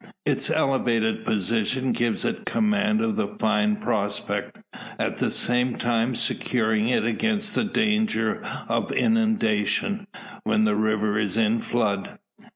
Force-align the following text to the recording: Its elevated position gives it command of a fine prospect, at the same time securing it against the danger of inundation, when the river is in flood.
Its 0.25 0.49
elevated 0.49 1.23
position 1.23 1.91
gives 1.91 2.25
it 2.25 2.43
command 2.43 3.01
of 3.01 3.19
a 3.19 3.37
fine 3.37 3.75
prospect, 3.75 4.57
at 4.97 5.17
the 5.17 5.29
same 5.29 5.75
time 5.77 6.15
securing 6.15 6.87
it 6.89 7.05
against 7.05 7.53
the 7.53 7.63
danger 7.63 8.41
of 8.67 8.91
inundation, 8.91 10.07
when 10.43 10.63
the 10.63 10.75
river 10.75 11.19
is 11.19 11.37
in 11.37 11.61
flood. 11.61 12.17